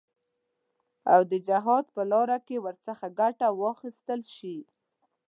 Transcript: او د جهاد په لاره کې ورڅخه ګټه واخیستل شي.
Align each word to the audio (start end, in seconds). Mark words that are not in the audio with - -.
او 1.13 1.21
د 1.31 1.33
جهاد 1.47 1.85
په 1.95 2.01
لاره 2.11 2.37
کې 2.47 2.57
ورڅخه 2.65 3.07
ګټه 3.19 3.47
واخیستل 3.61 4.21
شي. 4.35 4.57